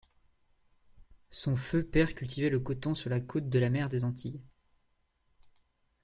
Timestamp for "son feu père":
1.29-2.15